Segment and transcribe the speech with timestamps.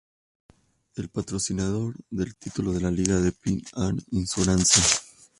[0.95, 4.81] El patrocinador del título de la liga es Ping An Insurance.